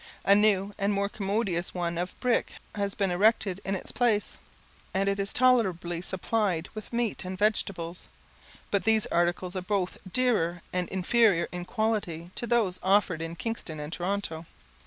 A 0.25 0.33
new 0.33 0.73
and 0.79 0.91
more 0.91 1.09
commodious 1.09 1.75
one 1.75 1.95
of 1.99 2.19
brick 2.19 2.53
has 2.73 2.95
been 2.95 3.11
erected 3.11 3.61
in 3.63 3.75
its 3.75 3.91
place, 3.91 4.39
and 4.95 5.07
it 5.07 5.19
is 5.19 5.31
tolerably 5.31 6.01
supplied 6.01 6.69
with 6.73 6.91
meat 6.91 7.23
and 7.23 7.37
vegetables; 7.37 8.07
but 8.71 8.83
these 8.83 9.05
articles 9.11 9.55
are 9.55 9.61
both 9.61 9.99
dearer 10.11 10.63
and 10.73 10.89
inferior 10.89 11.47
in 11.51 11.65
quality 11.65 12.31
to 12.33 12.47
those 12.47 12.79
offered 12.81 13.21
in 13.21 13.35
Kingston 13.35 13.79
and 13.79 13.93
Toronto. 13.93 14.47